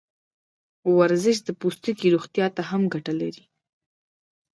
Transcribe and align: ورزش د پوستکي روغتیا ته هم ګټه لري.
ورزش 0.97 1.37
د 1.43 1.49
پوستکي 1.59 2.07
روغتیا 2.15 2.47
ته 2.55 2.61
هم 2.69 2.81
ګټه 2.93 3.13
لري. 3.21 3.43